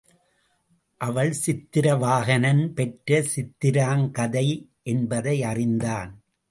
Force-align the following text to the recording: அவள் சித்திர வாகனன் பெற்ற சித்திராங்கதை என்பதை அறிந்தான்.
அவள் 1.01 1.31
சித்திர 1.31 1.93
வாகனன் 1.95 2.73
பெற்ற 2.73 3.23
சித்திராங்கதை 3.35 4.47
என்பதை 4.83 5.43
அறிந்தான். 5.43 6.23